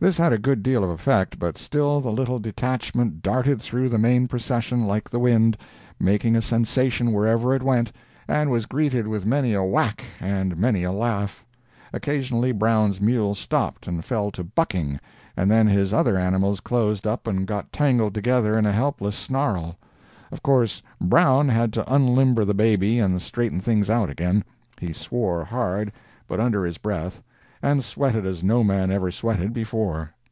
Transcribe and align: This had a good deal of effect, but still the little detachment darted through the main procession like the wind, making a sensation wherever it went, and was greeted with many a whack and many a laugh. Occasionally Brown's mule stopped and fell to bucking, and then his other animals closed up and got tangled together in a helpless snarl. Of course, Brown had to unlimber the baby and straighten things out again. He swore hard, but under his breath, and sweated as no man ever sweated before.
This 0.00 0.16
had 0.16 0.32
a 0.32 0.38
good 0.38 0.62
deal 0.62 0.84
of 0.84 0.90
effect, 0.90 1.40
but 1.40 1.58
still 1.58 2.00
the 2.00 2.12
little 2.12 2.38
detachment 2.38 3.20
darted 3.20 3.60
through 3.60 3.88
the 3.88 3.98
main 3.98 4.28
procession 4.28 4.86
like 4.86 5.10
the 5.10 5.18
wind, 5.18 5.56
making 5.98 6.36
a 6.36 6.40
sensation 6.40 7.12
wherever 7.12 7.52
it 7.52 7.64
went, 7.64 7.90
and 8.28 8.48
was 8.48 8.64
greeted 8.66 9.08
with 9.08 9.26
many 9.26 9.54
a 9.54 9.64
whack 9.64 10.04
and 10.20 10.56
many 10.56 10.84
a 10.84 10.92
laugh. 10.92 11.44
Occasionally 11.92 12.52
Brown's 12.52 13.00
mule 13.00 13.34
stopped 13.34 13.88
and 13.88 14.04
fell 14.04 14.30
to 14.30 14.44
bucking, 14.44 15.00
and 15.36 15.50
then 15.50 15.66
his 15.66 15.92
other 15.92 16.16
animals 16.16 16.60
closed 16.60 17.04
up 17.04 17.26
and 17.26 17.44
got 17.44 17.72
tangled 17.72 18.14
together 18.14 18.56
in 18.56 18.66
a 18.66 18.72
helpless 18.72 19.16
snarl. 19.16 19.78
Of 20.30 20.44
course, 20.44 20.80
Brown 21.00 21.48
had 21.48 21.72
to 21.72 21.92
unlimber 21.92 22.44
the 22.44 22.54
baby 22.54 23.00
and 23.00 23.20
straighten 23.20 23.60
things 23.60 23.90
out 23.90 24.10
again. 24.10 24.44
He 24.78 24.92
swore 24.92 25.44
hard, 25.44 25.90
but 26.28 26.38
under 26.38 26.64
his 26.64 26.78
breath, 26.78 27.20
and 27.60 27.82
sweated 27.82 28.24
as 28.24 28.40
no 28.40 28.62
man 28.62 28.88
ever 28.88 29.10
sweated 29.10 29.52
before. 29.52 30.08